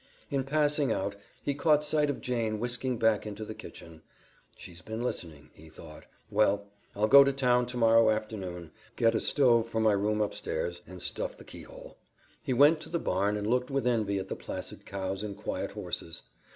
In 0.31 0.45
passing 0.45 0.91
out, 0.91 1.15
he 1.43 1.53
caught 1.53 1.83
sight 1.83 2.09
of 2.09 2.21
Jane 2.21 2.59
whisking 2.59 2.97
back 2.97 3.27
into 3.27 3.45
the 3.45 3.53
kitchen. 3.53 4.01
"She's 4.57 4.81
been 4.81 5.03
listening," 5.03 5.51
he 5.53 5.69
thought. 5.69 6.05
"Well, 6.31 6.65
I'll 6.95 7.07
go 7.07 7.23
to 7.23 7.31
town 7.31 7.67
tomorrow 7.67 8.09
afternoon, 8.09 8.71
get 8.95 9.13
a 9.13 9.19
stove 9.21 9.67
for 9.69 9.79
my 9.79 9.93
room 9.93 10.19
upstairs, 10.19 10.81
and 10.87 11.03
stuff 11.03 11.37
the 11.37 11.43
keyhole." 11.43 11.99
He 12.41 12.51
went 12.51 12.79
to 12.79 12.89
the 12.89 12.97
barn 12.97 13.37
and 13.37 13.45
looked 13.45 13.69
with 13.69 13.85
envy 13.85 14.17
at 14.17 14.27
the 14.27 14.35
placid 14.35 14.87
cows 14.87 15.21
and 15.21 15.37
quiet 15.37 15.73
horses. 15.73 16.23